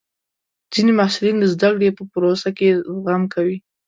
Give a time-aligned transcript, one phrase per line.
[0.73, 3.57] ځینې محصلین د زده کړې په پروسه کې زغم کوي.